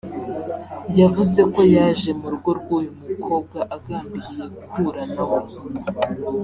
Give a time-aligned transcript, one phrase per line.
[0.99, 5.39] yavuze ko yaje mu rugo rw’uyu mukobwa agambiriye guhura nawe